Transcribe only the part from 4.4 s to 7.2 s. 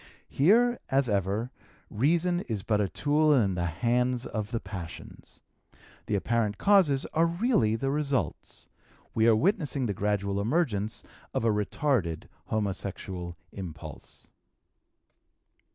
the passions. The apparent causes